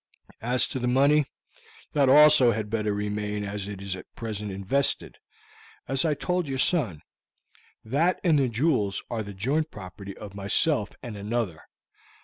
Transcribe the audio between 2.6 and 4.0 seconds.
better remain as it is